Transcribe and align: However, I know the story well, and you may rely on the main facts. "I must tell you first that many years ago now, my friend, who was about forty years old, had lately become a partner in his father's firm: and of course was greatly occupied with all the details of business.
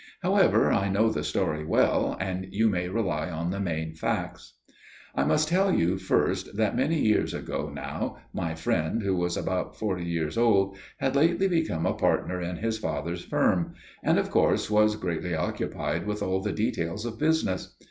However, 0.23 0.71
I 0.73 0.89
know 0.89 1.11
the 1.11 1.23
story 1.23 1.63
well, 1.63 2.17
and 2.19 2.47
you 2.49 2.67
may 2.69 2.89
rely 2.89 3.29
on 3.29 3.51
the 3.51 3.59
main 3.59 3.93
facts. 3.93 4.53
"I 5.13 5.23
must 5.25 5.47
tell 5.47 5.71
you 5.71 5.99
first 5.99 6.57
that 6.57 6.75
many 6.75 6.97
years 6.99 7.35
ago 7.35 7.69
now, 7.71 8.17
my 8.33 8.55
friend, 8.55 9.03
who 9.03 9.15
was 9.15 9.37
about 9.37 9.77
forty 9.77 10.05
years 10.05 10.39
old, 10.39 10.75
had 10.97 11.15
lately 11.15 11.47
become 11.47 11.85
a 11.85 11.93
partner 11.93 12.41
in 12.41 12.55
his 12.55 12.79
father's 12.79 13.23
firm: 13.23 13.75
and 14.01 14.17
of 14.17 14.31
course 14.31 14.71
was 14.71 14.95
greatly 14.95 15.35
occupied 15.35 16.07
with 16.07 16.23
all 16.23 16.41
the 16.41 16.51
details 16.51 17.05
of 17.05 17.19
business. 17.19 17.75